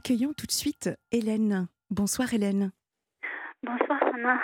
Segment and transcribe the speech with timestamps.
[0.00, 1.68] accueillons tout de suite Hélène.
[1.90, 2.72] Bonsoir Hélène.
[3.62, 4.40] Bonsoir Anna.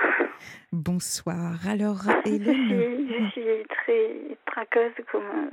[0.71, 1.67] Bonsoir.
[1.67, 3.09] Alors Hélène.
[3.09, 5.51] Je suis, très traqueuse comme.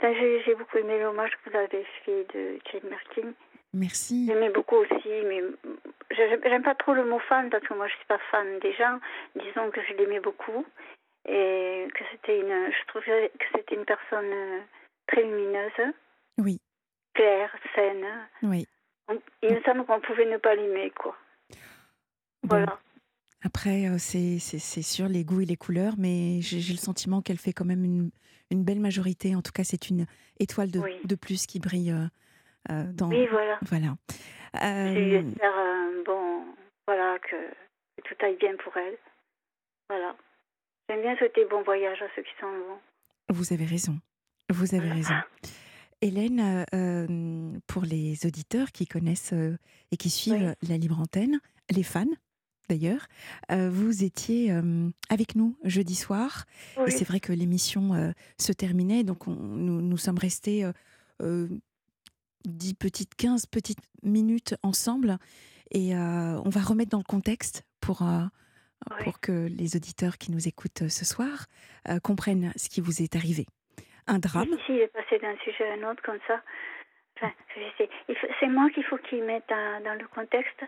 [0.00, 3.32] Enfin, j'ai beaucoup aimé l'hommage que vous avez fait de Jane Birkin.
[3.72, 4.26] Merci.
[4.26, 5.42] J'aimais beaucoup aussi, mais
[6.10, 8.98] j'aime pas trop le mot fan parce que moi je suis pas fan des gens.
[9.36, 10.66] Disons que je l'aimais beaucoup
[11.28, 12.72] et que c'était une.
[12.72, 14.60] Je trouvais que c'était une personne euh,
[15.06, 15.94] très lumineuse.
[16.38, 16.58] Oui.
[17.14, 18.04] Claire, saine.
[18.42, 18.66] Oui.
[19.42, 21.16] Il me semble qu'on pouvait ne pas l'aimer, quoi.
[22.42, 22.78] Voilà.
[23.44, 27.52] Après, euh, c'est sur les goûts et les couleurs, mais j'ai le sentiment qu'elle fait
[27.52, 28.10] quand même une,
[28.50, 29.34] une, belle majorité.
[29.34, 30.06] En tout cas, c'est une
[30.38, 32.06] étoile de, de, plus qui brille euh,
[32.70, 33.08] euh, dans.
[33.08, 33.58] Oui, voilà.
[33.62, 33.96] Voilà.
[34.54, 35.52] J'espère
[36.06, 36.44] bon,
[36.86, 37.36] voilà, que,
[38.04, 38.96] tout aille bien pour elle.
[39.88, 40.14] Voilà.
[40.88, 42.78] J'aime bien souhaiter bon voyage à ceux qui sont bons.
[43.28, 43.98] Vous avez raison.
[44.50, 45.14] Vous avez raison.
[46.02, 46.66] Hélène,
[47.66, 49.32] pour les auditeurs qui connaissent
[49.90, 52.04] et qui suivent la libre antenne, les fans,
[52.68, 53.06] d'ailleurs.
[53.50, 56.46] Euh, vous étiez euh, avec nous jeudi soir.
[56.88, 59.04] C'est vrai que l'émission euh, se terminait.
[59.04, 60.64] Donc, nous, nous, sommes restés
[61.20, 65.18] 10 petites, 15 petites minutes ensemble.
[65.70, 68.02] Et on va remettre dans le contexte pour,
[69.04, 71.46] pour que les auditeurs qui nous écoutent ce soir
[72.02, 73.46] comprennent ce qui vous est arrivé.
[74.06, 74.56] Un drame.
[74.66, 76.40] Si, est passé d'un sujet à un autre comme ça.
[77.16, 77.32] Enfin,
[78.40, 80.64] c'est moi qu'il faut qu'il mette dans le contexte.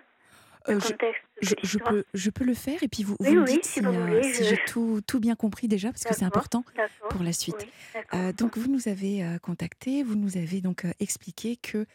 [0.69, 4.23] Euh, je, peux, je peux le faire et puis vous, vous me dites si, euh,
[4.23, 6.65] j'ai tout, tout, bien compris déjà parce que c'est important
[7.11, 7.69] pour la suite.
[8.15, 11.87] Euh, donc vous nous avez contacté, vous nous avez donc expliqué que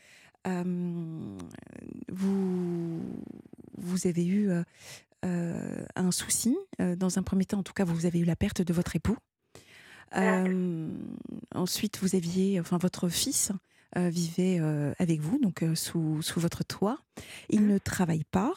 [2.10, 3.02] vous,
[3.78, 4.52] vous avez eu
[5.23, 6.56] un souci.
[6.78, 9.17] dans un premier temps, en tout cas, vous avez eu la perte de votre époux.
[11.56, 13.52] Ensuite, vous aviez, enfin, votre fils
[13.98, 17.00] euh, vivait euh, avec vous, donc euh, sous, sous, votre toit.
[17.50, 17.68] Il mmh.
[17.68, 18.54] ne travaille pas.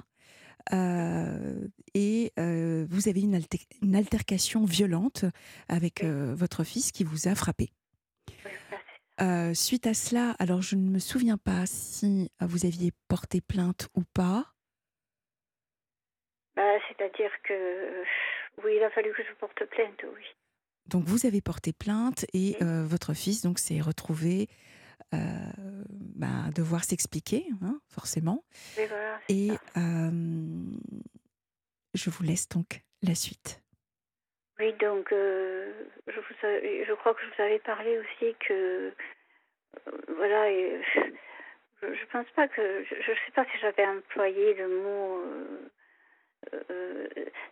[1.95, 3.41] et vous avez une,
[3.81, 5.25] une, altercation violente
[5.69, 7.73] avec votre fils qui vous a frappé.
[9.55, 14.03] suite à cela, alors je ne me souviens pas si vous aviez porté plainte ou
[14.15, 14.53] pas.
[16.55, 18.05] Bah, C'est-à-dire que
[18.63, 20.25] oui, il a fallu que je porte plainte, oui.
[20.93, 24.49] Donc vous avez porté plainte et votre fils donc s'est retrouvé
[25.15, 25.19] euh,
[26.17, 28.45] bah, devoir s'expliquer, hein, forcément.
[29.29, 30.11] Et euh,
[31.93, 33.61] je vous laisse donc la suite.
[34.59, 35.71] Oui, donc euh,
[36.07, 38.95] je, vous, je, crois que je vous avais parlé aussi que
[40.17, 40.49] voilà,
[41.83, 45.25] je pense pas que je ne sais pas si j'avais employé le mot.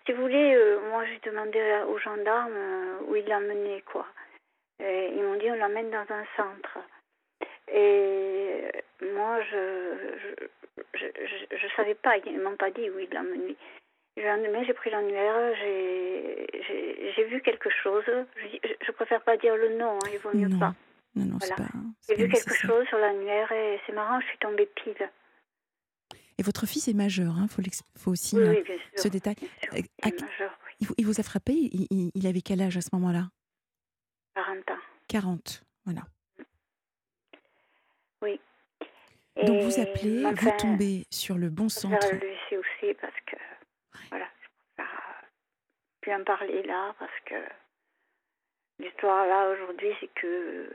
[0.06, 0.56] Si vous voulez,
[0.90, 4.06] moi j'ai demandé aux gendarmes où ils l'emmenaient quoi.
[4.82, 6.78] Et ils m'ont dit on l'emmène dans un centre.
[7.72, 8.70] Et
[9.02, 9.94] moi, je
[10.94, 13.56] je, je, je savais pas, ils m'ont pas dit où ils mené.
[14.16, 18.04] Mais j'ai pris l'annuaire, j'ai vu quelque chose.
[18.06, 20.74] Je, je, préfère pas dire le nom, hein, il vaut mieux pas.
[21.14, 21.56] Non, non, voilà.
[21.56, 21.68] pas.
[22.08, 25.08] J'ai vu quelque chose sur l'annuaire et c'est marrant, je suis tombée pile.
[26.40, 27.60] Et votre fils est majeur, il hein, faut,
[27.98, 29.34] faut, aussi oui, euh, ce détail.
[29.74, 30.86] Euh, il, majeur, oui.
[30.96, 33.28] il, vous a frappé il, il, avait quel âge à ce moment-là?
[34.34, 34.78] 40 ans.
[35.08, 36.00] 40, voilà.
[38.22, 38.40] Oui.
[39.44, 42.08] Donc vous appelez, vous tombez sur le bon centre.
[42.10, 43.36] Je le aussi parce que
[44.08, 44.26] voilà,
[44.78, 44.84] je
[46.00, 47.34] plus en parler là parce que
[48.78, 50.72] l'histoire là aujourd'hui c'est que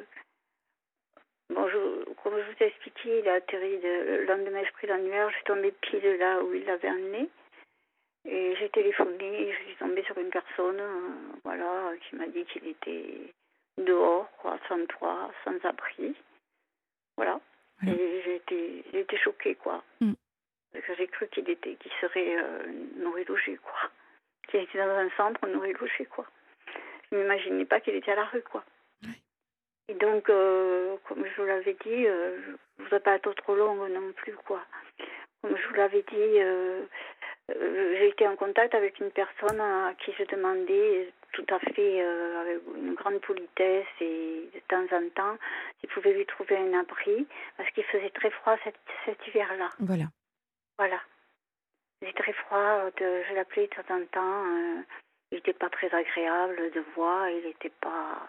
[1.49, 5.35] bon, je, comme je vous ai expliqué, il a atterri le lendemain esprit l'annuaire, je
[5.35, 7.29] suis tombée pile là où il l'avait amené.
[8.25, 11.09] Et j'ai téléphoné, je suis tombée sur une personne, euh,
[11.43, 13.33] voilà, qui m'a dit qu'il était
[13.77, 16.15] dehors, quoi, sans toit, sans abri.
[17.17, 17.39] Voilà.
[17.85, 19.83] Et j'ai été, j'ai été choquée, quoi.
[20.01, 20.13] Mm.
[20.97, 22.63] J'ai cru qu'il était, qu'il serait euh,
[22.95, 23.89] nourri logé, quoi.
[24.47, 26.25] Qu'il était dans un centre nourri logé, quoi.
[27.11, 28.63] Je m'imaginais pas qu'il était à la rue, quoi.
[29.87, 33.55] Et donc, euh, comme je vous l'avais dit, euh, je ne voudrais pas être trop
[33.55, 34.61] longue non plus, quoi.
[35.41, 36.81] Comme je vous l'avais dit, euh,
[37.49, 42.61] j'ai été en contact avec une personne à qui je demandais tout à fait avec
[42.75, 45.37] une grande politesse et de temps en temps
[45.79, 47.27] s'il pouvait lui trouver un abri
[47.57, 49.69] parce qu'il faisait très froid cet, cet hiver-là.
[49.79, 50.05] Voilà.
[50.79, 50.99] Voilà.
[52.01, 54.83] Il faisait très froid, de, je l'appelais de temps en temps.
[55.31, 58.25] Il n'était pas très agréable de voix, il n'était pas.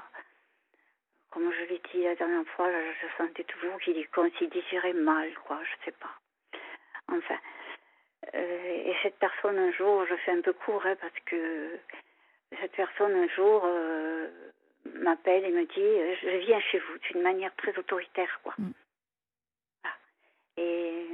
[1.37, 3.95] Comme je l'ai dit la dernière fois, je sentais toujours qu'il
[4.39, 6.15] s'y désirait mal, quoi, je sais pas.
[7.09, 7.37] Enfin.
[8.35, 11.79] Euh, et cette personne, un jour, je fais un peu court, hein, parce que
[12.59, 14.29] cette personne, un jour, euh,
[14.95, 18.55] m'appelle et me dit euh, Je viens chez vous d'une manière très autoritaire, quoi.
[18.57, 18.73] Mm.
[20.57, 21.07] Et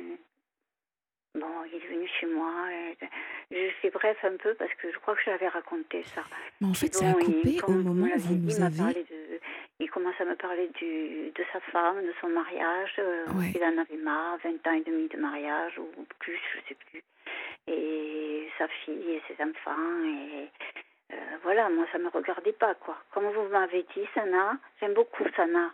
[1.34, 2.68] il est venu chez moi.
[3.50, 6.22] je fais bref un peu parce que je crois que je l'avais raconté ça.
[6.60, 9.06] Mais en fait, ça a coupé au moment où vous nous avez...
[9.80, 12.94] il commence à me parler du, de sa femme, de son mariage.
[12.98, 15.88] Euh, il en avait marre, 20 ans et demi de mariage ou
[16.18, 17.02] plus, je sais plus.
[17.66, 20.04] Et sa fille et ses enfants.
[20.04, 20.48] Et
[21.12, 22.96] euh, voilà, moi, ça me regardait pas, quoi.
[23.12, 25.72] Comme vous m'avez dit, Sana, j'aime beaucoup Sana.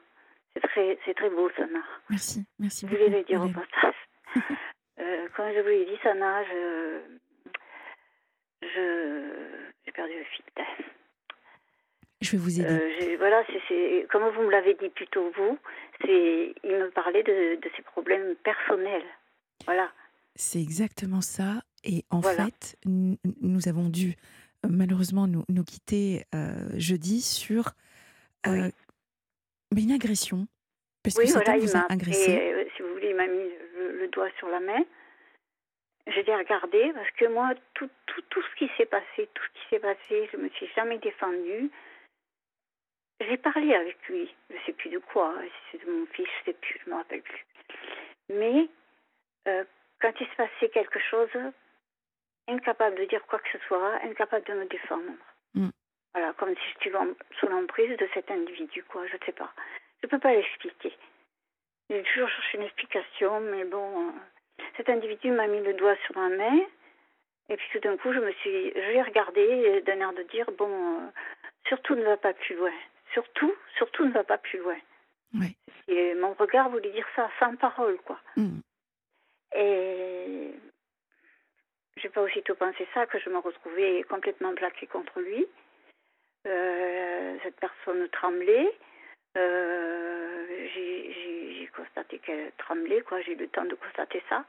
[0.55, 1.83] C'est très, c'est très beau, Sana.
[2.11, 2.99] Merci, merci beaucoup.
[2.99, 3.95] Je voulais le dire au passage.
[5.01, 7.01] euh, quand je vous l'ai dit, Sana, je,
[8.63, 9.31] je,
[9.85, 10.45] j'ai perdu le fil.
[12.21, 12.69] Je vais vous aider.
[12.69, 15.59] Euh, voilà, c'est, comme vous me l'avez dit plutôt vous,
[16.05, 19.07] c'est, il me parlait de, de ses problèmes personnels.
[19.67, 19.91] Voilà.
[20.35, 21.63] C'est exactement ça.
[21.85, 24.17] Et en fait, nous avons dû
[24.65, 27.73] euh, malheureusement nous, nous quitter euh, jeudi sur
[28.47, 28.71] euh,
[29.77, 30.47] une agression.
[31.03, 32.67] Parce que voilà, il m'a agressé.
[32.77, 34.85] si vous voulez, il m'a mis le, doigt sur la main.
[36.07, 39.69] J'ai regardé parce que moi, tout, tout, tout ce qui s'est passé, tout ce qui
[39.71, 41.71] s'est passé, je me suis jamais défendue.
[43.21, 46.27] J'ai parlé avec lui, je ne sais plus de quoi, si c'est de mon fils,
[46.27, 47.45] je ne sais plus, je ne me rappelle plus.
[48.31, 48.69] Mais
[50.01, 51.31] quand il se passait quelque chose,
[52.49, 55.13] incapable de dire quoi que ce soit, incapable de me défendre.
[55.55, 55.69] Mm.
[56.15, 56.93] Voilà, comme si je suis
[57.39, 59.53] sous l'emprise de cet individu, quoi, je ne sais pas.
[60.01, 60.93] Je ne peux pas l'expliquer.
[61.91, 64.13] J'ai toujours cherché une explication, mais bon, euh,
[64.77, 66.61] cet individu m'a mis le doigt sur ma main,
[67.49, 70.51] et puis tout d'un coup, je me suis, je l'ai regardé d'un air de dire,
[70.53, 71.07] bon, euh,
[71.67, 72.73] surtout ne va pas plus loin.
[73.13, 74.77] Surtout, surtout ne va pas plus loin.
[75.89, 78.19] Et mon regard voulait dire ça sans parole, quoi.
[78.37, 78.61] Mm.
[79.55, 80.51] Et
[81.97, 85.47] j'ai pas aussitôt pensé ça que je me retrouvais complètement plaquée contre lui.
[86.47, 88.73] Euh, cette personne tremblait.
[89.37, 93.21] Euh, j'ai constaté qu'elle tremblait, quoi.
[93.23, 94.45] J'ai eu le temps de constater ça.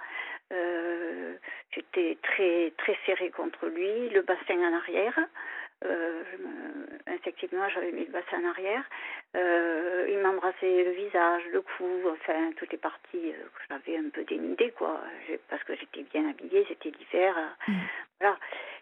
[0.51, 1.35] Euh,
[1.71, 5.19] j'étais très très serrée contre lui, le bassin en arrière.
[5.85, 6.23] Euh,
[7.07, 8.83] instinctivement, j'avais mis le bassin en arrière.
[9.35, 14.09] Euh, il m'embrassait le visage, le cou, enfin, toutes les parties euh, que j'avais un
[14.09, 15.01] peu dénudées, quoi.
[15.49, 17.35] Parce que j'étais bien habillée, c'était l'hiver.
[17.67, 17.73] Mm.
[18.19, 18.37] Voilà.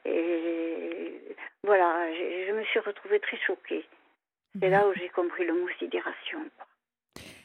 [0.05, 3.85] Et voilà, je me suis retrouvée très choquée.
[4.59, 6.39] C'est là où j'ai compris le mot sidération.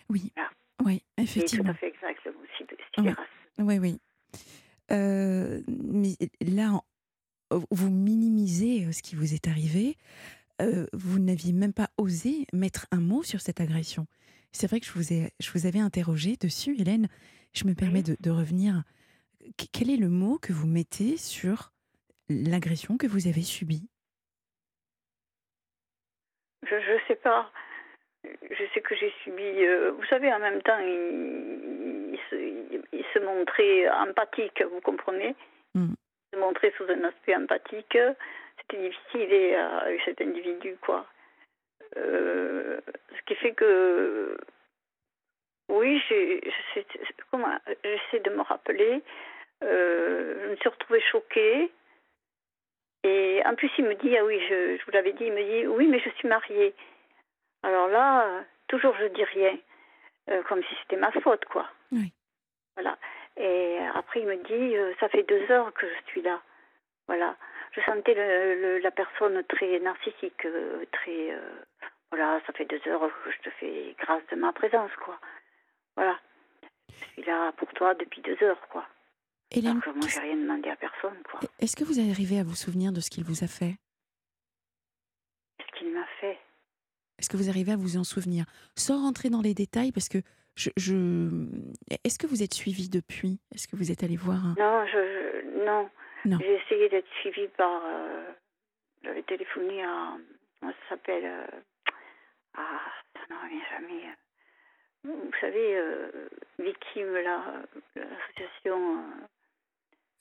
[0.08, 0.32] Oui.
[0.84, 1.46] Oui, effectivement.
[1.46, 3.25] C'est tout à fait exact, le mot sidération.
[3.58, 4.00] Oui, oui.
[4.88, 6.81] mais là,
[7.70, 9.96] vous minimisez euh, ce qui vous est arrivé.
[10.60, 14.06] Euh, vous n'aviez même pas osé mettre un mot sur cette agression.
[14.52, 17.08] C'est vrai que je vous, ai, je vous avais interrogé dessus, Hélène.
[17.54, 18.82] Je me permets de, revenir.
[19.72, 21.72] Quel est le mot que vous mettez sur
[22.28, 23.88] l'agression que vous avez subie?
[26.64, 27.50] Je ne sais pas.
[28.25, 29.43] Je sais que j'ai subi.
[29.43, 35.34] Euh, vous savez, en même temps, il, se, montrait empathique, vous comprenez?
[35.75, 35.94] Mmh
[36.37, 37.99] montrer sous un aspect empathique,
[38.58, 41.06] c'était difficile et, euh, avec cet individu, quoi.
[41.96, 42.81] Euh,
[43.17, 44.37] ce qui fait que,
[45.69, 49.02] oui, j'essaie de me rappeler.
[49.62, 51.70] Euh, je me suis retrouvée choquée.
[53.05, 55.43] Et en plus, il me dit, ah oui, je, je vous l'avais dit, il me
[55.43, 56.75] dit, oui, mais je suis mariée.
[57.62, 59.58] Alors là, toujours je dis rien,
[60.49, 61.69] comme si c'était ma faute, quoi.
[61.90, 62.12] Oui.
[62.76, 62.96] Voilà.
[63.37, 66.42] Et après, il me dit, euh, ça fait deux heures que je suis là.
[67.07, 67.37] Voilà.
[67.73, 71.33] Je sentais le, la personne très narcissique, euh, très...
[71.33, 71.40] Euh,
[72.11, 75.18] voilà, ça fait deux heures que je te fais grâce de ma présence, quoi.
[75.97, 76.18] Voilà.
[76.90, 78.87] Je suis là pour toi depuis deux heures, quoi.
[79.50, 81.40] Hélène, Donc, moi, j'ai rien demandé à personne, quoi.
[81.59, 83.76] Est-ce que vous arrivez à vous souvenir de ce qu'il vous a fait?
[85.59, 86.38] Ce qu'il m'a fait?
[87.18, 88.45] Est-ce que vous arrivez à vous en souvenir?
[88.76, 90.18] Sans rentrer dans les détails, parce que
[90.56, 90.71] je,
[92.04, 93.40] Est-ce que vous êtes suivi depuis?
[93.54, 95.88] Est-ce que vous êtes allé voir Non, je, non.
[96.25, 96.38] non.
[96.40, 97.82] J'ai essayé d'être suivi par.
[97.85, 98.30] Euh,
[99.02, 100.16] J'avais téléphoné à.
[100.61, 101.47] Comment ça s'appelle euh,
[102.54, 102.80] Ah,
[103.14, 104.14] ça ne revient jamais.
[105.04, 106.28] Vous savez, euh,
[106.59, 107.12] victime,
[107.97, 109.02] l'association.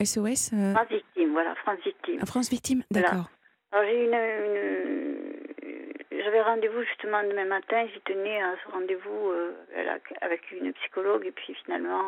[0.03, 2.19] SOS France Victime, voilà, France Victime.
[2.21, 3.29] Ah, France Victime, d'accord.
[3.71, 5.11] Alors j'ai une, une
[6.23, 9.53] j'avais rendez-vous justement demain matin, j'y tenais à ce rendez-vous euh,
[10.21, 12.01] avec une psychologue et puis finalement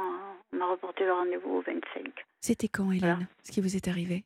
[0.51, 2.25] on m'a reporté le rendez-vous au 25.
[2.39, 4.24] C'était quand Hélène Ce qui vous est arrivé?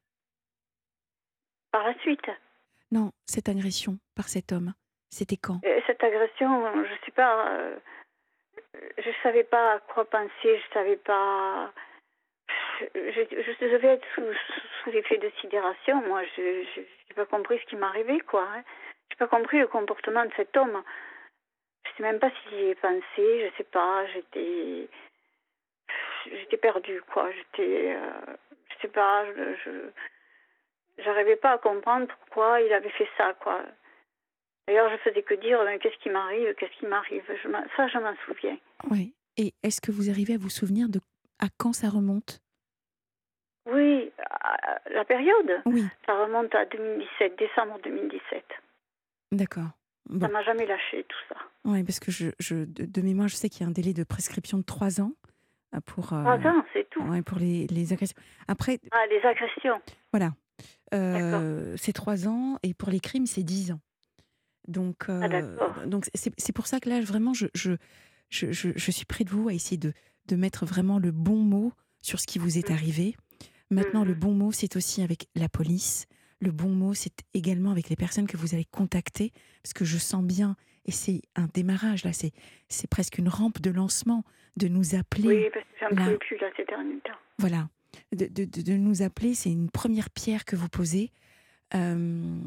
[1.72, 2.30] Par la suite.
[2.92, 4.74] Non, cette agression par cet homme,
[5.10, 5.60] c'était quand?
[5.66, 7.76] Euh, Cette agression, je ne sais pas, euh,
[8.98, 11.72] je ne savais pas à quoi penser, je ne savais pas...
[12.94, 14.22] Je, devais être sous,
[14.84, 18.48] sous l'effet de sidération, moi, je n'ai pas compris ce qui m'arrivait, quoi.
[18.56, 18.64] Hein.
[19.10, 20.84] J'ai pas compris le comportement de cet homme.
[21.86, 24.88] Je sais même pas si j'y ai pensé, je sais pas, j'étais.
[26.26, 27.32] j'étais perdue, quoi.
[27.32, 28.36] J'étais, euh,
[28.70, 29.90] je sais pas, je,
[31.00, 33.62] j'arrivais pas à comprendre pourquoi il avait fait ça, quoi.
[34.68, 37.24] D'ailleurs, je faisais que dire, qu'est-ce qui m'arrive, qu'est-ce qui m'arrive?
[37.78, 38.58] Ça, je m'en souviens.
[38.92, 39.14] Oui.
[39.38, 41.00] Et est-ce que vous arrivez à vous souvenir de
[41.40, 42.42] à quand ça remonte?
[43.68, 44.12] Oui,
[44.92, 48.44] la période, Oui, ça remonte à 2017, décembre 2017.
[49.32, 49.70] D'accord.
[50.10, 50.26] Bon.
[50.26, 51.36] Ça m'a jamais lâché tout ça.
[51.66, 53.94] Oui, parce que je, je, de, de mémoire, je sais qu'il y a un délai
[53.94, 55.12] de prescription de trois ans
[55.76, 57.02] euh, pour, euh, Trois ans, c'est tout.
[57.04, 58.16] ouais, pour les, les agressions.
[58.48, 59.82] Après, Ah, les agressions.
[60.14, 60.34] voilà,
[60.94, 63.82] euh, c'est trois ans et pour les crimes, c'est dix ans.
[64.70, 65.86] Donc, euh, Ah, d'accord.
[65.88, 67.74] donc c'est pour ça que là, vraiment, je, je,
[68.30, 69.94] je, je, suis près de vous à essayer de,
[70.28, 72.76] de mettre vraiment le bon mot sur ce qui vous est Mhm.
[72.76, 73.16] arrivé.
[73.72, 74.20] Maintenant, le Mhm.
[74.20, 76.06] bon mot, c'est aussi avec la police.
[76.40, 79.32] Le bon mot, c'est également avec les personnes que vous allez contacter,
[79.64, 82.32] parce que je sens bien, et c'est un démarrage là, c'est
[82.70, 84.24] c'est presque une rampe de lancement,
[84.56, 85.28] de nous appeler.
[85.28, 87.18] Oui, parce que j'en pouvais plus là ces derniers temps.
[87.40, 87.70] Voilà.
[88.16, 91.12] De, de- de- nous appeler, c'est une première pierre que vous posez.
[91.74, 92.38] Euh,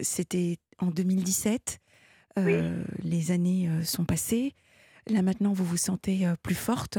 [0.00, 1.78] C'était en 2017.
[2.38, 3.08] Euh, Oui.
[3.08, 4.54] Les années euh, sont passées.
[5.06, 6.98] Là maintenant, vous vous sentez plus forte.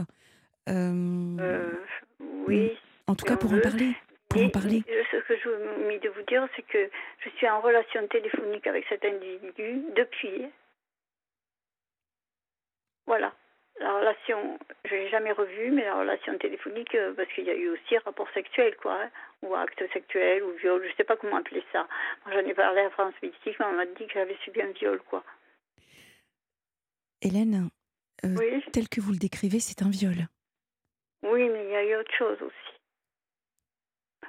[0.69, 1.71] Euh,
[2.47, 2.71] oui.
[3.07, 3.93] en tout cas, pour en parler.
[4.33, 4.83] Pour Et- en parler.
[4.87, 8.07] et Ce que je veux mis de vous dire, c'est que je suis en relation
[8.07, 10.47] téléphonique avec cet individu depuis.
[13.05, 13.33] Voilà.
[13.79, 17.55] La relation, je l'ai jamais revue, mais la relation téléphonique, euh, parce qu'il y a
[17.55, 19.09] eu aussi rapport sexuel, quoi, hein,
[19.41, 21.87] ou acte sexuel, ou viol, je sais pas comment appeler ça.
[22.25, 25.01] Moi, j'en ai parlé à France Politique, on m'a dit que j'avais subi un viol,
[25.09, 25.23] quoi.
[27.23, 27.69] Hélène,
[28.25, 30.27] euh, Oui, tel que vous le décrivez, c'est un viol.
[31.23, 32.79] oui, mais il y a eu autre chose aussi.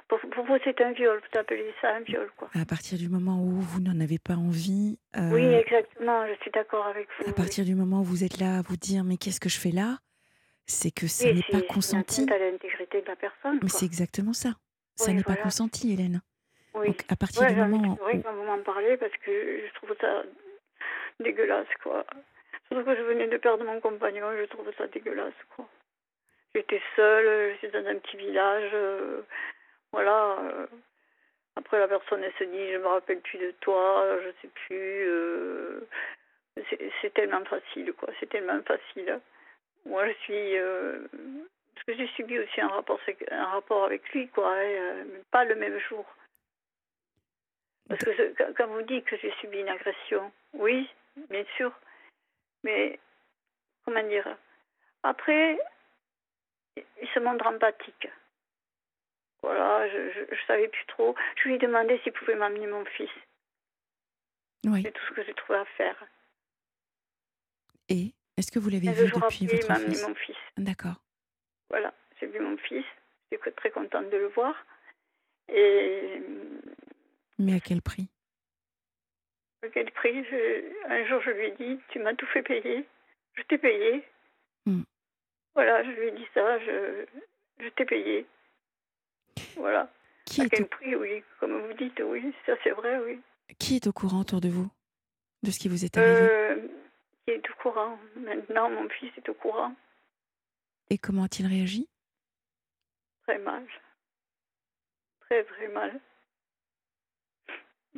[0.07, 2.49] Pour, pour vous, c'est un viol, vous appelez ça un viol, quoi.
[2.53, 6.51] À partir du moment où vous n'en avez pas envie, euh, Oui, exactement, je suis
[6.51, 7.25] d'accord avec vous.
[7.25, 7.33] à oui.
[7.33, 9.71] partir du moment où vous êtes là à vous dire mais qu'est-ce que je fais
[9.71, 9.97] là,
[10.67, 12.21] c'est que ça Oui, n'est pas consenti.
[12.31, 13.59] à l'intégrité de la personne.
[13.63, 14.49] Mais c'est exactement ça.
[14.95, 15.43] Ça Oui, n'est pas voilà.
[15.43, 16.21] consenti, Hélène.
[16.75, 16.87] Oui.
[16.87, 17.95] Donc à partir Ouais, du moment où...
[17.95, 19.31] que vous m'en parler parce que
[19.67, 20.23] je trouve ça
[21.19, 22.05] dégueulasse, quoi.
[22.67, 25.67] Surtout que je venais de perdre mon compagnon, je trouve ça dégueulasse, quoi.
[26.53, 29.21] J'étais seule, je suis dans un petit village, euh,
[29.95, 30.37] voilà.
[30.41, 30.67] euh.
[31.55, 35.03] Après, la personne, elle se dit, je me rappelle plus de toi, je sais plus.
[35.07, 35.79] euh,
[36.69, 38.09] c'est- tellement facile, quoi.
[38.19, 39.19] C'est tellement facile.
[39.85, 40.57] Moi, je suis...
[40.57, 40.99] euh,
[41.73, 42.99] Parce que j'ai subi aussi un rapport,
[43.31, 44.53] un rapport avec lui, quoi,
[45.31, 46.05] pas le même jour.
[47.87, 50.89] Parce que quand- quand vous dites que j'ai subi une agression, oui,
[51.29, 51.71] bien sûr.
[52.63, 52.99] Mais,
[53.85, 54.27] comment dire?
[55.03, 55.57] Après,
[56.77, 58.07] il se montre empathique.
[59.41, 61.15] Voilà, je, je savais plus trop.
[61.37, 63.09] Je lui ai demandé s'il pouvait m'amener mon fils.
[64.65, 64.81] Oui.
[64.83, 66.03] C'est tout ce que j'ai trouvé à faire.
[67.89, 70.07] Et est-ce que vous l'avez vu depuis après, il votre m'a fils?
[70.07, 70.35] mon fils.
[70.57, 70.95] D'accord.
[71.69, 72.85] Voilà, j'ai vu mon fils.
[73.31, 74.55] J'étais très contente de le voir.
[75.49, 76.21] Et
[77.37, 78.07] Mais à quel prix?
[79.63, 80.23] À quel prix?
[80.25, 82.87] Je- Un jour, je lui ai dit Tu m'as tout fait payer.
[83.35, 84.03] Je t'ai payé.
[84.65, 84.83] Hmm.
[85.53, 86.57] Voilà, je lui ai dit ça.
[86.59, 87.05] Je,
[87.59, 88.25] je t'ai payé.
[89.57, 89.89] Voilà.
[90.25, 91.23] qui à quel au, prix, oui.
[91.39, 93.19] Comme vous dites, oui, ça c'est vrai, oui.
[93.59, 94.69] qui est au courant autour de vous
[95.43, 96.17] de ce qui vous est arrivé?
[96.19, 96.67] Euh,
[97.27, 97.97] il est au courant.
[98.15, 99.73] Maintenant, mon fils est au courant.
[100.89, 101.87] Et comment a-t-il réagi?
[103.23, 103.65] Très mal.
[105.21, 105.99] Très, très mal.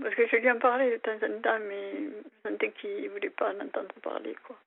[0.01, 3.09] Parce que je lui en parlais de temps en temps, mais je sentais qu'il ne
[3.09, 4.57] voulait pas en entendre parler, quoi.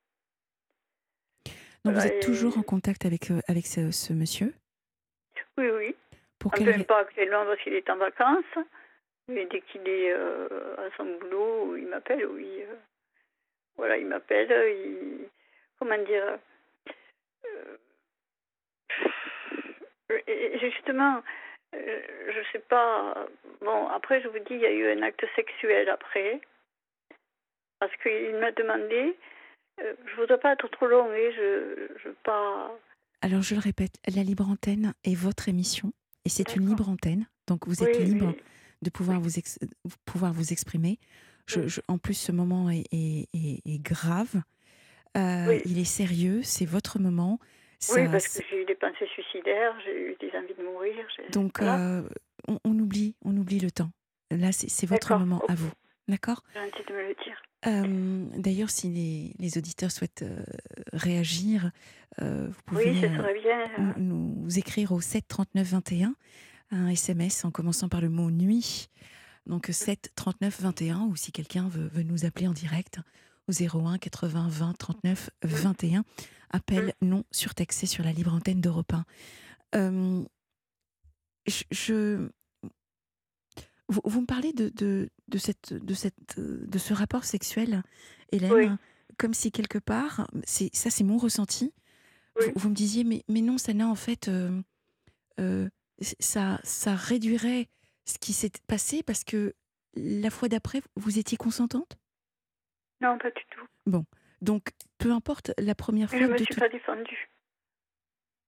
[1.85, 4.53] Donc vous êtes toujours en contact avec, euh, avec ce, ce monsieur?
[5.57, 5.97] Oui, oui.
[6.41, 8.59] Pour quelle même pas actuellement parce qu'il est en vacances.
[9.29, 12.63] Mais dès qu'il est euh, à son boulot, il m'appelle, oui.
[12.63, 12.75] euh,
[13.77, 14.51] voilà, il m'appelle.
[14.51, 15.29] Il...
[15.79, 16.39] Comment dire
[17.45, 17.77] euh,
[20.27, 21.23] et- Justement,
[21.73, 23.29] je sais pas.
[23.61, 26.41] Bon, après, je vous dis, il y a eu un acte sexuel après.
[27.79, 29.17] Parce qu'il m'a demandé.
[29.79, 32.73] je voudrais pas être trop long, et je je veux pas.
[33.23, 35.93] Alors je le répète, la libre antenne est votre émission
[36.31, 38.43] c'est une libre antenne, donc vous êtes Oui, libre oui.
[38.83, 39.59] de pouvoir vous, ex-
[40.07, 40.99] pouvoir vous exprimer.
[41.47, 41.69] Je- Oui.
[41.69, 44.43] je- en plus, ce moment est, est- est- est grave.
[45.17, 45.63] Euh, Oui.
[45.65, 47.39] Il est sérieux, c'est votre moment.
[47.91, 50.95] Oui, Ça- parce que j'ai eu des pensées suicidaires, j'ai eu des envies de mourir.
[51.33, 51.79] donc, voilà.
[51.79, 52.09] euh,
[52.47, 53.91] on, on oublie, on oublie le temps.
[54.31, 55.71] Là, c'est votre moment à vous.
[56.11, 57.43] D'accord gentil de me le dire.
[57.67, 60.43] Euh, D'ailleurs, si les, les auditeurs souhaitent euh,
[60.93, 61.71] réagir,
[62.21, 63.95] euh, vous pouvez Oui, bien.
[63.97, 66.15] nous, nous écrire au 7 39 21
[66.73, 68.89] un SMS en commençant par le mot nuit.
[69.47, 72.99] Donc 7 39 21 ou si quelqu'un veut, veut nous appeler en direct
[73.49, 76.05] au 01 80 20 39 21.
[76.51, 78.93] Appel non surtaxé sur la libre antenne d'Europe
[79.73, 80.25] 1.
[81.47, 82.29] je,
[83.91, 87.83] vous, me parlez de, de, cette, de, cette, de ce rapport sexuel,
[88.33, 88.79] Hélène,
[89.19, 91.73] comme si quelque part, c'est ça c'est mon ressenti,
[92.55, 94.63] vous, me disiez, mais, mais non, ça n'a en fait, euh,
[95.41, 95.69] euh,
[96.21, 97.69] ça, ça réduirait
[98.05, 99.55] ce qui s'est passé parce que
[99.95, 101.99] la fois d'après, vous étiez consentante?
[103.01, 103.67] Non, pas du tout.
[103.87, 104.05] Bon,
[104.41, 106.19] donc peu importe la première fois.
[106.19, 107.29] je ne me suis pas défendue.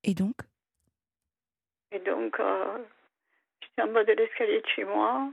[0.05, 0.37] Et donc?
[1.91, 2.79] Et donc, euh,
[3.81, 5.31] en bas de l'escalier de chez moi.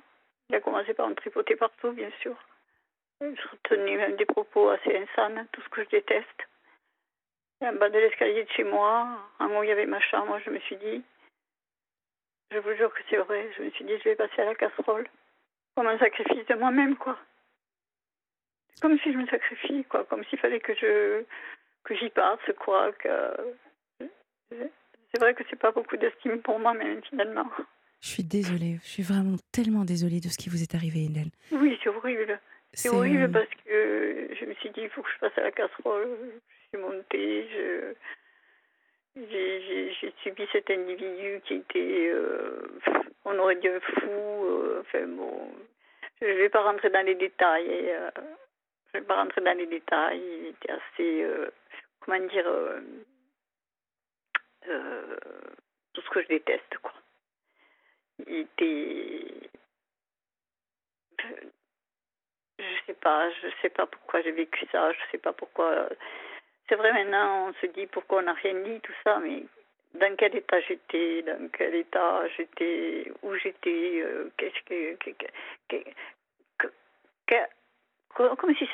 [0.50, 2.36] Il a commencé par me tripoter partout, bien sûr.
[3.22, 6.48] Je retenais même des propos assez insanes, tout ce que je déteste.
[7.62, 9.08] Et en bas de l'escalier de chez moi,
[9.39, 11.03] un moment où il y avait ma chambre, je me suis dit,
[12.51, 14.55] je vous jure que c'est vrai, je me suis dit, je vais passer à la
[14.55, 15.08] casserole.
[15.75, 17.17] Comme un sacrifice de moi-même, quoi.
[18.81, 20.05] Comme si je me sacrifie, quoi.
[20.05, 21.24] Comme s'il fallait que je
[21.84, 22.91] que j'y passe, quoi.
[22.93, 23.55] Que...
[24.50, 27.50] C'est vrai que c'est pas beaucoup d'estime pour moi-même, finalement.
[28.01, 31.32] Je suis désolée, je suis vraiment tellement désolée de ce qui vous est arrivé, Hélène.
[31.51, 32.39] Oui, c'est horrible.
[32.72, 35.41] C'est horrible euh, parce que je me suis dit, il faut que je passe à
[35.41, 36.08] la casserole.
[36.72, 37.94] Je suis montée, je...
[39.15, 42.79] J'ai subi cet individu qui était, euh,
[43.25, 44.08] on aurait dit un fou.
[44.08, 45.51] Euh, enfin bon,
[46.22, 47.68] je ne vais pas rentrer dans les détails.
[47.68, 50.22] je ne vais pas rentrer dans les détails.
[50.39, 51.25] Il était assez,
[52.00, 52.48] comment dire,
[55.94, 56.94] tout ce que je déteste, quoi
[58.27, 59.49] était
[62.59, 65.89] je sais pas, je sais pas pourquoi j'ai vécu ça, je sais pas pourquoi.
[66.67, 69.43] C'est vrai maintenant, on se dit pourquoi on n'a rien dit, tout ça, mais
[69.93, 75.77] dans quel état j'étais, dans quel état j'étais, où j'étais, euh, qu'est-ce que, que,
[77.27, 77.35] que,
[78.15, 78.67] comme si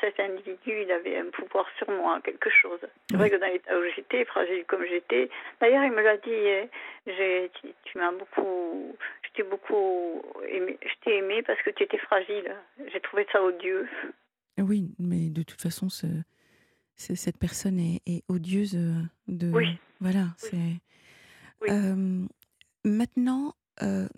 [0.00, 2.80] cet individu il avait un pouvoir sur moi, quelque chose.
[3.08, 6.30] C'est vrai que dans l'état où j'étais, fragile comme j'étais, d'ailleurs il me l'a dit,
[6.30, 11.84] hein, tu, tu m'as beaucoup, je t'ai beaucoup aimé, je t'ai aimé parce que tu
[11.84, 12.54] étais fragile.
[12.92, 13.88] J'ai trouvé ça odieux.
[14.58, 16.06] Oui, mais de toute façon, ce,
[16.96, 18.78] cette personne est, est, odieuse
[19.28, 19.50] de.
[19.50, 19.78] Oui.
[20.00, 20.56] Voilà, c'est.
[21.68, 22.26] Euh,
[22.84, 24.08] maintenant, euh,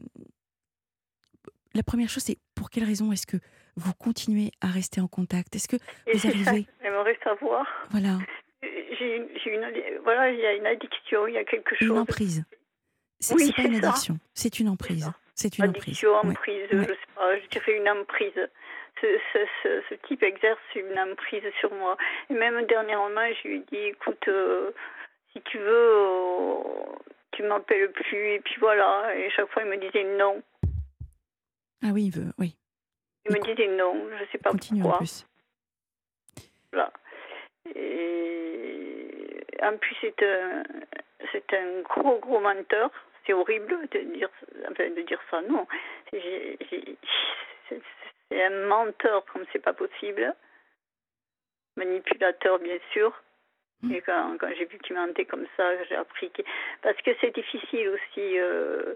[1.74, 3.36] la première chose, c'est pour quelle raison est-ce que
[3.76, 5.54] vous continuez à rester en contact?
[5.54, 5.76] Est-ce que
[6.12, 7.66] vous arrivez J'aimerais savoir.
[7.90, 8.18] Voilà.
[8.62, 9.68] J'ai une,
[10.04, 11.88] voilà, il y a une addiction, il y a quelque chose.
[11.88, 12.44] Une emprise.
[13.20, 15.10] C'est oui, pas une addiction, c'est une emprise.
[15.34, 16.66] C'est une addiction, emprise.
[16.70, 18.48] je sais pas, je dirais une emprise.
[19.00, 21.96] Ce, ce, ce, type exerce une emprise sur moi.
[22.30, 24.70] Et même dernièrement, je lui ai dit, écoute, euh,
[25.32, 26.62] si tu veux, euh,
[27.32, 28.34] tu m'appelles plus.
[28.34, 29.14] Et puis voilà.
[29.16, 30.42] Et chaque fois, il me disait non.
[31.82, 32.56] Ah oui, il veut, oui.
[33.26, 34.96] Il me disait non, je ne sais pas Continue pourquoi.
[34.96, 35.26] En plus.
[36.72, 36.92] Voilà.
[37.74, 40.62] Et en plus, c'est un,
[41.32, 42.90] c'est un gros, gros menteur.
[43.26, 44.28] C'est horrible de dire,
[44.70, 45.66] enfin, de dire ça, non.
[46.10, 47.78] C'est
[48.32, 50.34] un menteur comme c'est pas possible.
[51.76, 53.22] Manipulateur, bien sûr.
[53.92, 56.42] Et quand, quand j'ai vu qu'il mentait comme ça, j'ai appris que...
[56.82, 58.38] Parce que c'est difficile aussi.
[58.38, 58.94] Euh,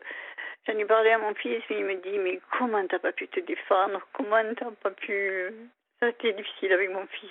[0.68, 3.26] J'en ai parlé à mon fils, mais il me dit Mais comment t'as pas pu
[3.28, 4.06] te défendre?
[4.12, 5.50] Comment t'as pas pu?
[5.98, 7.30] Ça a été difficile avec mon fils.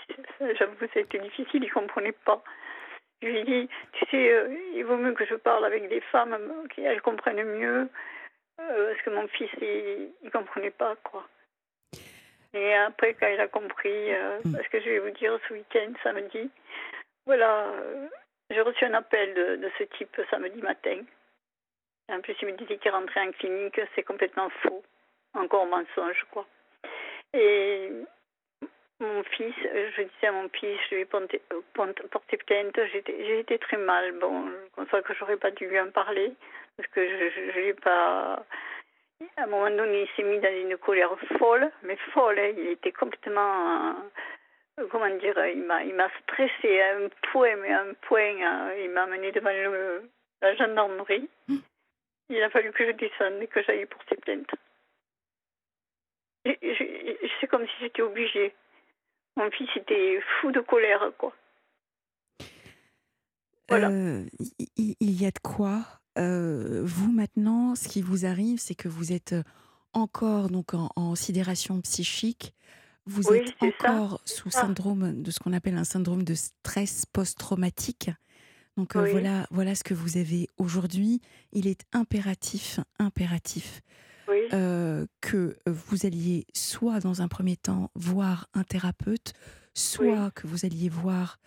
[0.57, 2.41] J'avoue que ça a été difficile, il comprenait pas.
[3.21, 6.01] Je lui ai dit Tu sais, euh, il vaut mieux que je parle avec des
[6.01, 6.37] femmes
[6.73, 7.87] qui elles comprennent mieux.
[8.59, 11.27] Euh, parce que mon fils, il, il comprenait pas, quoi.
[12.55, 14.53] Et après, quand il a compris, euh, hmm.
[14.53, 16.49] parce que je vais vous dire, ce week-end, samedi,
[17.27, 17.67] voilà,
[18.49, 21.01] j'ai reçu un appel de, de ce type samedi matin.
[22.09, 24.81] En plus, il me disait qu'il rentrait en clinique, c'est complètement faux.
[25.33, 26.45] Encore mensonge, quoi.
[27.33, 27.91] Et
[28.99, 31.41] mon fils, je disais à mon fils, je lui ai porté,
[31.73, 34.13] plainte, j'ai été très mal.
[34.13, 36.31] Bon, je conçois que j'aurais pas dû lui en parler,
[36.77, 38.41] parce que je ne l'ai pas.
[39.35, 42.53] À un moment donné, il s'est mis dans une colère folle, mais folle, hein.
[42.57, 43.95] il était complètement.
[44.91, 48.73] Comment dire, il m'a stressé à un point, mais à un point, hein.
[48.83, 49.51] il m'a amené devant
[50.41, 51.29] la gendarmerie.
[51.47, 51.57] Mmh.
[52.29, 54.51] Il a fallu que je descende et que j'aille pour ces plaintes.
[56.45, 58.53] C'est comme si j'étais obligée.
[59.35, 61.33] Mon fils était fou de colère, quoi.
[63.69, 63.89] Voilà.
[63.89, 64.25] Euh,
[64.77, 65.81] il, y a de quoi.
[66.17, 69.35] Euh, vous maintenant, ce qui vous arrive, c'est que vous êtes
[69.93, 72.53] encore donc en, sidération psychique.
[73.07, 78.11] Vous êtes encore sous syndrome de ce qu'on appelle un syndrome de stress post-traumatique.
[78.75, 81.21] Donc euh, voilà, voilà ce que vous avez aujourd'hui.
[81.53, 83.81] Il est impératif, impératif
[84.29, 89.33] euh, que vous alliez soit dans un premier temps voir un thérapeute,
[89.73, 91.39] soit que vous alliez voir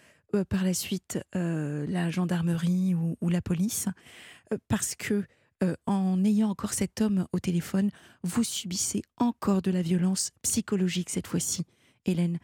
[0.48, 3.88] par la suite la gendarmerie ou, la police,
[4.68, 5.24] parce que
[5.86, 7.90] en ayant encore cet homme au téléphone,
[8.22, 11.66] vous subissez encore de la violence psychologique cette fois-ci,
[12.06, 12.38] Hélène.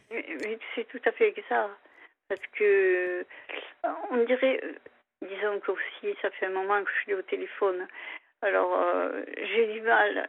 [0.74, 1.70] c'est tout à fait ça.
[2.29, 3.24] Parce que
[4.11, 4.61] on dirait,
[5.22, 7.87] disons qu'aussi, ça fait un moment que je suis au téléphone.
[8.42, 10.29] Alors, j'ai du mal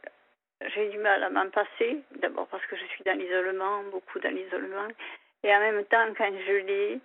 [0.74, 4.34] j'ai du mal à m'en passer, d'abord parce que je suis dans l'isolement, beaucoup dans
[4.34, 4.88] l'isolement,
[5.44, 7.02] et en même temps, quand je lis,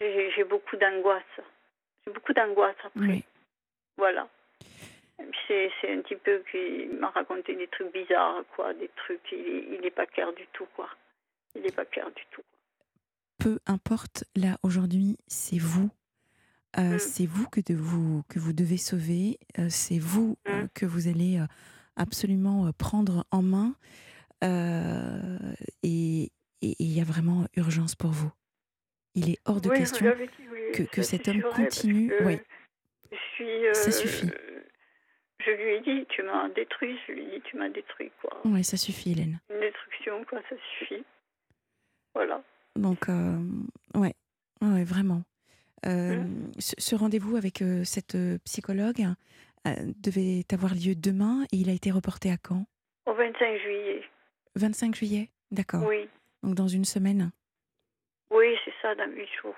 [0.00, 1.22] j'ai beaucoup d'angoisse.
[2.06, 3.22] J'ai beaucoup d'angoisse après.
[3.96, 4.28] Voilà.
[5.46, 9.90] C'est un petit peu qui m'a raconté des trucs bizarres, quoi, des trucs, il n'est
[9.90, 10.88] pas clair du tout, quoi.
[11.54, 12.42] Il n'est pas clair du tout.
[13.38, 15.90] Peu importe, là, aujourd'hui, c'est vous.
[16.78, 16.98] Euh, mm.
[16.98, 19.38] C'est vous que, de vous que vous devez sauver.
[19.58, 20.68] Euh, c'est vous euh, mm.
[20.74, 21.40] que vous allez
[21.96, 23.74] absolument prendre en main.
[24.42, 26.30] et
[26.62, 28.32] il y a vraiment urgence pour vous.
[29.14, 30.12] Il est hors de question
[30.74, 32.12] que, que cet homme continue.
[32.24, 32.38] Oui.
[33.72, 34.30] ça suffit.
[35.44, 36.98] Je lui ai dit, tu m'as détruit.
[37.06, 38.40] Je lui ai dit, tu m'as détruit, quoi.
[38.44, 39.40] Oui, ça suffit, Hélène.
[39.50, 41.04] Une destruction, quoi, ça suffit.
[42.14, 42.42] Voilà.
[42.76, 43.38] Donc, euh,
[43.94, 44.14] ouais,
[44.62, 45.22] ouais, vraiment.
[45.86, 46.52] Euh, mmh.
[46.58, 49.04] Ce, rendez-vous avec euh, cette psychologue
[50.02, 52.66] devait avoir lieu demain et il a été reporté à quand?
[53.06, 54.02] Au 25 juillet.
[54.56, 55.30] 25 juillet?
[55.50, 55.84] D'accord.
[55.86, 56.08] Oui.
[56.42, 57.30] Donc dans une semaine?
[58.30, 59.54] Oui, c'est ça, dans 8 jours.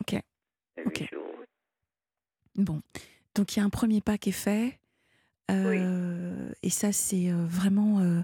[0.00, 0.20] Ok.
[2.56, 2.82] Bon.
[3.34, 4.78] Donc il y a un premier pas qui est fait.
[5.50, 8.20] Euh, et ça, c'est euh, vraiment euh,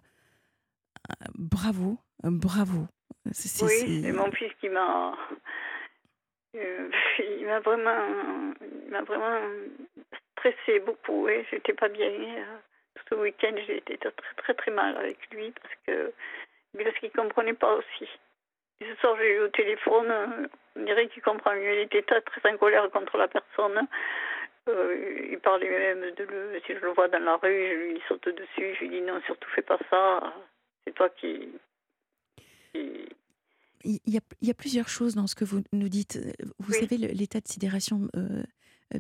[1.35, 2.87] bravo, bravo.
[3.25, 5.17] oui, c'est mon fils qui m'a.
[6.55, 9.41] il m'a vraiment, il m'a vraiment
[10.33, 11.29] stressé beaucoup.
[11.29, 12.11] Et j'étais pas bien.
[12.95, 16.13] Tout ce week-end, été très, très, très mal avec lui parce que
[16.77, 18.09] parce qu'il comprenait pas aussi.
[18.81, 21.75] Et ce soir, j'ai eu au téléphone, on dirait qu'il comprend mieux.
[21.75, 23.87] Il était très, très en colère contre la personne.
[24.69, 26.61] Euh, il parlait même de le.
[26.67, 28.75] Si je le vois dans la rue, je lui saute dessus.
[28.77, 30.33] Je lui dis non, surtout fais pas ça.
[30.85, 31.49] C'est toi qui.
[32.75, 36.19] Il, y a, il y, a, plusieurs choses dans ce que vous nous dites.
[36.59, 38.43] Vous savez, l'état de sidération euh,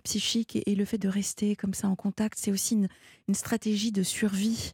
[0.04, 2.88] psychique et, le fait de rester comme ça en contact, c'est aussi une,
[3.26, 4.72] une, stratégie de survie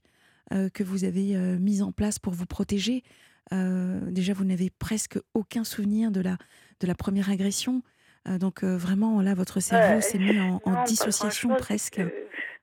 [0.52, 3.04] euh, que vous avez mise en place pour vous protéger.
[3.52, 6.36] déjà, vous n'avez presque aucun souvenir de la,
[6.80, 7.82] de la première agression.
[8.28, 12.00] Euh, donc euh, vraiment, là, votre cerveau s'est mis en, dissociation presque.
[12.00, 12.10] Vous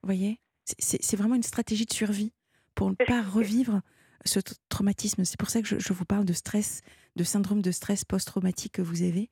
[0.04, 2.34] voyez C'est vraiment une stratégie de survie
[2.76, 3.82] pour ne pas revivre
[4.26, 4.40] ce
[4.70, 5.24] traumatisme.
[5.26, 6.82] C'est pour ça que je, vous parle de stress,
[7.16, 9.30] de syndrome de stress post-traumatique que vous avez,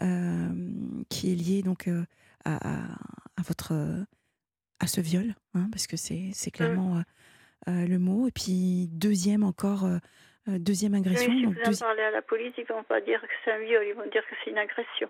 [0.00, 0.48] euh,
[1.08, 1.88] qui est lié donc
[2.44, 2.80] à,
[3.38, 3.72] votre
[4.80, 6.50] à ce viol, hein, parce que c'est mmh.
[6.52, 7.02] clairement
[7.66, 8.26] le mot.
[8.26, 9.88] Et puis deuxième encore,
[10.48, 11.32] deuxième agression.
[11.32, 13.84] si vous en parlez à la police, ils vont pas dire que c'est un viol,
[13.86, 15.08] ils vont dire que c'est une agression.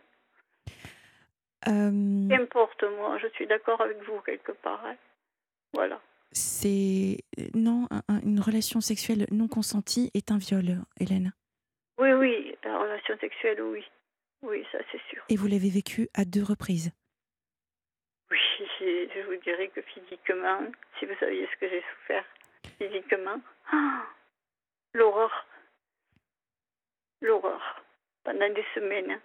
[1.66, 4.84] Euh, Qu'importe, moi, je suis d'accord avec vous quelque part.
[4.86, 4.96] Hein.
[5.72, 6.00] Voilà.
[6.32, 7.18] C'est.
[7.54, 7.88] Non,
[8.22, 11.32] une relation sexuelle non consentie est un viol, Hélène.
[11.98, 13.84] Oui, oui, la relation sexuelle, oui.
[14.42, 15.22] Oui, ça c'est sûr.
[15.28, 16.92] Et vous l'avez vécu à deux reprises
[18.30, 18.38] Oui,
[18.80, 20.60] je vous dirais que physiquement,
[20.98, 22.24] si vous saviez ce que j'ai souffert
[22.78, 23.40] physiquement,
[24.94, 25.46] l'horreur.
[27.20, 27.82] L'horreur.
[28.22, 29.18] Pendant des semaines.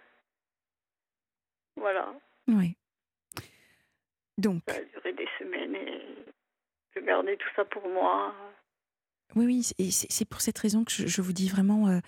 [1.76, 2.14] Voilà.
[2.48, 2.76] Oui.
[4.38, 4.62] Donc.
[4.68, 6.02] Ça a duré des semaines et
[6.94, 8.34] je gardais tout ça pour moi.
[9.36, 11.98] Oui, oui, et c'est pour cette raison que je, vous dis vraiment euh,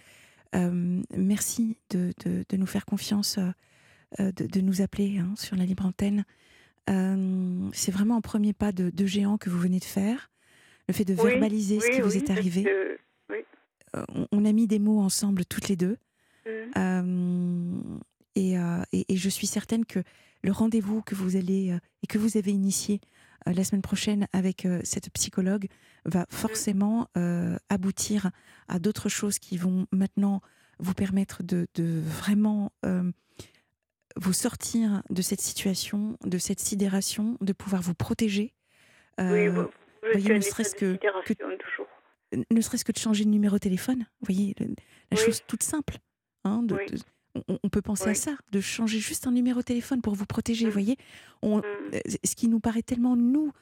[0.55, 5.65] euh, merci de, de, nous faire confiance, euh, de, de, nous appeler hein, sur la
[5.65, 6.25] libre antenne.
[7.73, 10.31] c'est vraiment un premier pas de, géant que vous venez de faire.
[10.89, 12.65] Le fait de verbaliser ce qui vous est arrivé.
[14.31, 15.97] on, a mis des mots ensemble toutes les deux.
[16.77, 17.99] Mmh.
[18.37, 20.01] Euh, et, je suis certaine que
[20.43, 23.01] le rendez-vous que vous allez euh, et que vous avez initié
[23.49, 25.67] euh, la semaine prochaine avec cette psychologue
[26.05, 26.27] va mm.
[26.31, 27.09] forcément
[27.69, 28.31] aboutir
[28.69, 30.41] à d'autres choses qui vont maintenant
[30.79, 32.71] vous permettre de, vraiment
[34.17, 38.55] vous sortir de cette situation, de cette sidération, de pouvoir vous protéger.
[39.19, 39.67] oui, vous,
[40.13, 40.99] voyez, ne serait-ce que,
[42.51, 44.07] ne serait-ce que de changer de numéro de téléphone.
[44.21, 44.55] Vous voyez,
[45.11, 45.99] la chose toute simple.
[46.45, 46.77] Hein, de,
[47.49, 50.67] on, peut penser à ça, de changer juste un numéro de téléphone pour vous protéger,
[50.67, 50.71] mmh.
[50.71, 50.97] voyez
[51.43, 51.63] on, mmh.
[51.95, 53.53] euh, Ce qui nous paraît tellement, nous,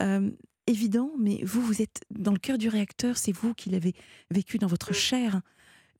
[0.00, 0.30] euh,
[0.66, 3.94] évident, mais vous, vous êtes dans le cœur du réacteur, c'est vous qui l'avez
[4.30, 4.94] vécu dans votre mmh.
[4.94, 5.40] chair.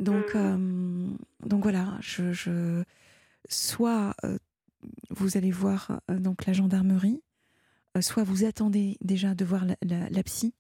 [0.01, 1.09] Donc, euh,
[1.45, 2.83] donc voilà, je,
[3.49, 4.15] soit
[5.11, 7.23] vous allez voir donc la gendarmerie,
[8.01, 9.77] soit vous attendez déjà de voir la,
[10.11, 10.53] la psy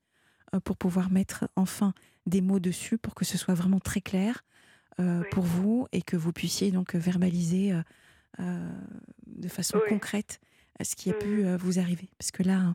[0.62, 1.94] pour pouvoir mettre enfin
[2.26, 4.44] des mots dessus pour que ce soit vraiment très clair.
[5.30, 7.72] Pour vous et que vous puissiez donc verbaliser
[8.38, 10.40] de façon concrète
[10.82, 11.56] ce qui a pu mmh.
[11.56, 12.08] vous arriver.
[12.18, 12.74] Parce que là,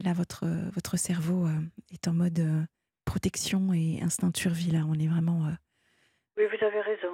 [0.00, 1.46] là votre, votre cerveau
[1.92, 2.66] est en mode
[3.04, 4.70] protection et instinct de survie.
[4.70, 5.48] Là, on est vraiment.
[6.36, 7.12] oui, vous avez raison.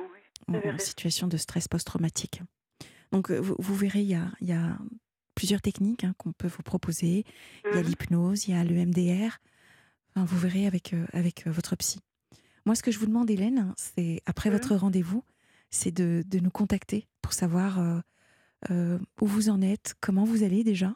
[0.48, 2.42] en, situation de stress post-traumatique.
[3.10, 4.76] Donc, vous, vous, verrez, il y a, y a
[5.34, 7.24] plusieurs techniques hein, qu'on peut vous proposer.
[7.64, 7.86] Il y a mmh.
[7.86, 9.38] l'hypnose, il y a le MDR.
[10.10, 12.00] Enfin, vous verrez avec, avec votre psy.
[12.68, 14.52] Moi, ce que je vous demande, Hélène, c'est après mmh.
[14.52, 15.24] votre rendez-vous,
[15.70, 17.78] c'est de, de, nous contacter pour savoir
[18.70, 20.92] euh, où vous en êtes, comment vous allez déjà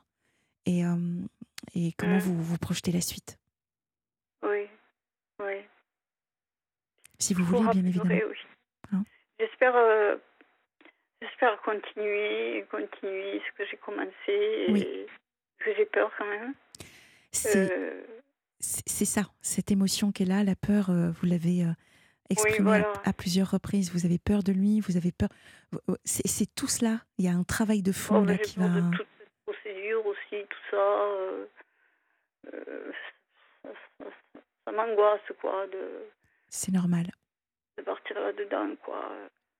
[0.66, 0.82] et,
[1.74, 2.18] et comment mmh.
[2.18, 3.38] vous, vous projetez la suite.
[4.42, 4.68] Oui,
[5.40, 5.62] oui.
[7.18, 8.10] Si vous voulez, bien évidemment.
[8.10, 8.36] Oui.
[8.92, 9.04] Hein?
[9.40, 10.16] J'espère, euh,
[11.22, 15.06] j'espère continuer, continuer ce que j'ai commencé et
[15.58, 16.52] que j'ai peur quand même.
[17.46, 18.04] Euh,
[18.62, 21.66] c'est ça, cette émotion qui est là, la peur, vous l'avez
[22.32, 23.92] exprimé à, plusieurs reprises.
[23.92, 25.28] Vous avez peur de lui, vous avez peur.
[26.04, 27.00] C'est tout cela.
[27.18, 28.68] Il y a un travail de fond oh, là qui va.
[28.68, 30.76] De toute cette procédure aussi, tout ça.
[30.76, 31.46] Euh,
[32.54, 32.92] euh,
[34.64, 35.66] ça, m'angoisse, quoi.
[35.68, 36.06] De...
[36.48, 37.10] C'est normal.
[37.78, 39.10] De partir là-dedans, quoi.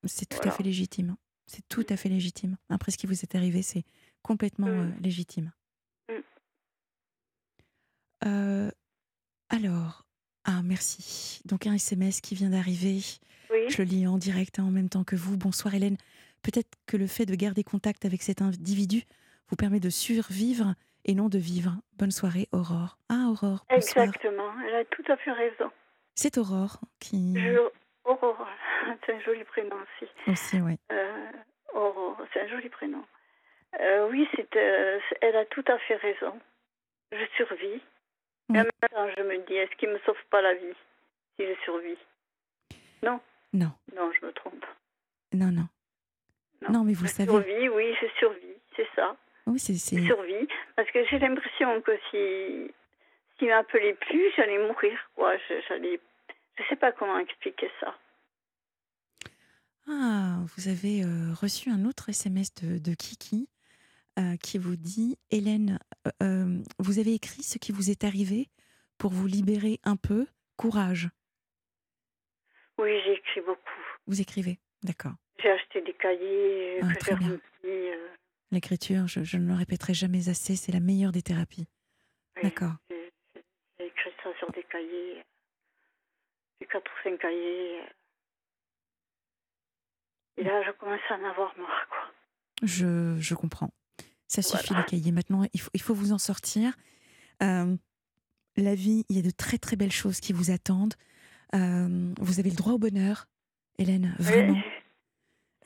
[0.05, 1.15] C'est tout à fait légitime.
[1.45, 2.57] C'est tout à fait légitime.
[2.69, 3.83] Après ce qui vous est arrivé, c'est
[4.21, 4.79] complètement mm.
[4.79, 5.51] euh, légitime.
[6.09, 6.19] Mm.
[10.73, 11.39] Merci.
[11.45, 12.97] Donc un SMS qui vient d'arriver.
[13.69, 15.37] Je le lis en direct hein, en même temps que vous.
[15.37, 15.97] Bonsoir Hélène.
[16.41, 19.03] Peut-être que le fait de garder contact avec cet individu
[19.49, 20.73] vous permet de survivre
[21.05, 21.73] et non de vivre.
[21.99, 22.97] Bonne soirée Aurore.
[23.09, 23.65] Ah Aurore.
[23.69, 25.69] Exactement, elle a tout à fait raison.
[26.15, 27.35] C'est Aurore qui...
[28.05, 28.47] Aurore,
[29.05, 30.11] c'est un joli prénom aussi.
[30.27, 30.79] Aussi, oui.
[30.91, 31.31] Euh,
[31.75, 33.03] Aurore, c'est un joli prénom.
[33.79, 36.33] Euh, oui, c'est, euh, elle a tout à fait raison.
[37.11, 37.81] Je survis.
[38.53, 40.75] Même temps, je me dis, est-ce qu'il ne me sauve pas la vie
[41.35, 41.97] si je survis?
[43.03, 43.19] Non.
[43.53, 43.71] Non.
[43.95, 44.65] Non, je me trompe.
[45.33, 45.67] Non, non.
[46.69, 47.29] Non, mais vous je savez.
[47.29, 49.15] Survis, oui, je survis, c'est ça.
[49.45, 49.73] Oui, c'est.
[49.73, 52.71] Je survis, parce que j'ai l'impression que si
[53.37, 55.35] s'il m'appelait plus, j'allais mourir, quoi.
[55.67, 55.99] J'allais.
[56.57, 57.95] Je sais pas comment expliquer ça.
[59.87, 63.49] Ah, vous avez euh, reçu un autre SMS de, de Kiki
[64.19, 68.47] euh, qui vous dit Hélène, euh, euh, vous avez écrit ce qui vous est arrivé
[68.99, 70.27] pour vous libérer un peu.
[70.55, 71.09] Courage.
[72.77, 73.59] Oui, j'ai écrit beaucoup.
[74.05, 75.13] Vous écrivez, d'accord.
[75.41, 77.39] J'ai acheté des cahiers ah, très bien.
[78.51, 81.65] L'écriture, je, ne le répéterai jamais assez, c'est la meilleure des thérapies.
[82.43, 82.73] d'accord.
[82.91, 85.23] J'ai écrit ça sur des cahiers.
[86.61, 87.81] J'ai quatre ou cinq cahiers.
[90.37, 92.11] Et là, je commence à en avoir marre, quoi.
[92.61, 93.71] Je, je comprends.
[94.33, 95.11] Ça suffit les cahiers.
[95.11, 96.73] Maintenant, il faut, il faut vous en sortir.
[97.43, 97.75] Euh,
[98.57, 100.95] la vie, il y a de très très belles choses qui vous attendent.
[101.53, 103.27] Euh, vous avez le droit au bonheur,
[103.77, 104.59] Hélène, vraiment.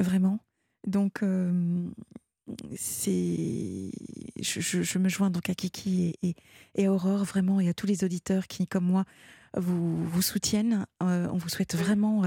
[0.02, 0.40] Vraiment.
[0.86, 1.90] Donc, euh,
[2.76, 3.92] c'est.
[4.42, 6.36] Je, je, me joins donc à Kiki et,
[6.76, 9.06] et, Aurore, vraiment, et à tous les auditeurs qui, comme moi,
[9.56, 10.86] vous, vous soutiennent.
[11.00, 12.24] on vous souhaite vraiment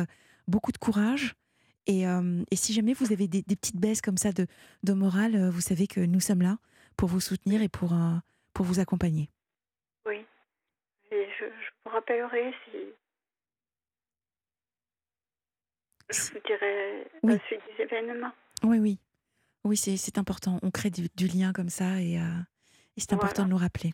[0.48, 1.36] beaucoup de courage.
[1.88, 4.46] Euh, et, si jamais vous avez des, petites baisses comme ça de,
[4.82, 6.58] de morale, euh, vous savez que nous sommes là
[6.96, 8.16] pour vous soutenir et pour, euh,
[8.54, 9.30] pour vous accompagner.
[10.06, 10.24] Oui.
[11.10, 11.46] Et je,
[11.84, 12.78] vous rappellerai si.
[16.10, 18.32] Je vous dirai la suite des événements.
[18.62, 18.98] Oui, oui.
[19.64, 20.58] Oui, c'est important.
[20.62, 22.18] On crée du, lien comme ça et,
[22.96, 23.92] c'est important de nous rappeler.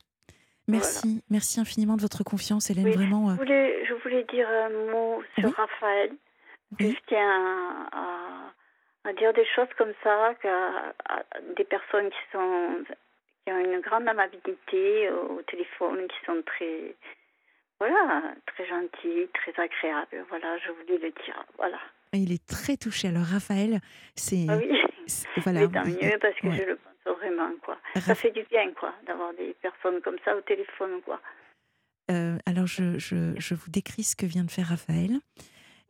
[0.68, 2.90] Merci, merci infiniment de votre confiance, Hélène.
[2.90, 3.31] Vraiment.
[3.31, 6.16] Je voulais, je voulais dire un mot sur Raphaël.
[6.79, 8.52] Je tiens à,
[9.05, 11.22] à, dire des choses comme ça, à,
[11.57, 12.85] des personnes qui sont
[13.44, 16.94] qui ont une grande amabilité au téléphone, qui sont très
[17.79, 20.24] voilà, très gentilles, très agréables.
[20.29, 21.44] Voilà, je voulais le dire.
[21.57, 21.79] Voilà.
[22.12, 23.09] Il est très touché.
[23.09, 23.81] Alors Raphaël,
[24.14, 24.70] c'est ah oui.
[25.37, 25.68] Voilà.
[25.68, 27.79] tant mieux parce que je le pense vraiment quoi.
[28.00, 31.20] Ça fait du bien quoi d'avoir des personnes comme ça au téléphone quoi.
[32.11, 35.18] Euh, alors je, je, je, vous décris ce que vient de faire Raphaël.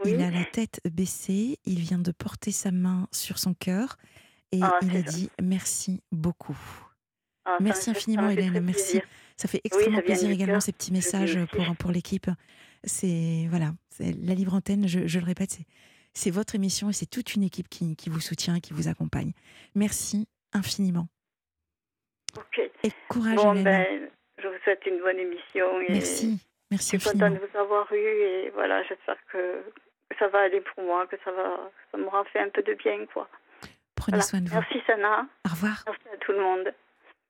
[0.04, 3.96] Il a la tête baissée, il vient de porter sa main sur son cœur
[4.52, 6.58] et ah, il a dit merci beaucoup.
[7.44, 9.00] Ah, merci infiniment Hélène, merci.
[9.36, 12.28] Ça fait extrêmement plaisir également ces petits messages pour, pour l'équipe.
[12.84, 15.58] C'est voilà, la libre antenne, je, le répète,
[16.12, 19.32] c'est votre émission et c'est toute une équipe qui, qui, vous soutient, qui vous accompagne.
[19.74, 21.08] Merci infiniment.
[22.84, 23.64] Et courage Hélène.
[23.64, 25.80] Ben, je vous souhaite une bonne émission.
[25.80, 26.38] Et merci.
[26.70, 29.62] Merci Je suis contente de vous avoir eu et voilà, j'espère que
[30.18, 33.06] ça va aller pour moi, que ça va, ça m'aura fait un peu de bien,
[33.12, 33.28] quoi.
[33.94, 34.54] Prenez soin de vous.
[34.54, 35.26] Merci Sana.
[35.46, 35.82] Au revoir.
[35.86, 36.72] Merci à tout le monde.